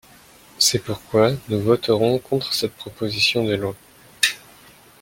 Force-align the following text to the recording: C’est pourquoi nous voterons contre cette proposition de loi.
C’est 0.57 0.83
pourquoi 0.83 1.33
nous 1.49 1.61
voterons 1.61 2.17
contre 2.17 2.55
cette 2.55 2.73
proposition 2.73 3.43
de 3.45 3.53
loi. 3.53 3.75